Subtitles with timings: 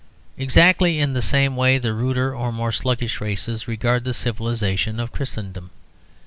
[0.35, 5.11] Exactly in the same way the ruder or more sluggish races regard the civilisation of
[5.11, 5.69] Christendom.